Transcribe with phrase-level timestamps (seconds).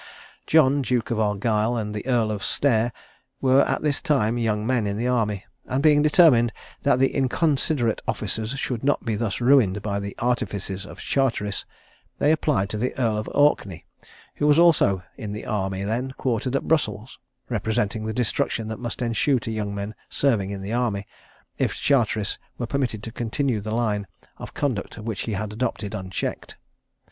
[0.47, 2.91] John Duke of Argyle and the Earl of Stair
[3.39, 8.01] were at this time young men in the army; and being determined that the inconsiderate
[8.07, 11.65] officers should not be thus ruined by the artifices of Charteris,
[12.17, 13.85] they applied to the Earl of Orkney,
[14.37, 19.03] who was also in the army then quartered at Brussels, representing the destruction that must
[19.03, 21.05] ensue to young men serving in the army,
[21.59, 24.07] if Charteris were permitted to continue the line,
[24.37, 26.57] of conduct which he had adopted unchecked.